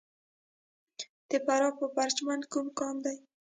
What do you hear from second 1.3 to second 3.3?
فراه په پرچمن کې کوم کان دی؟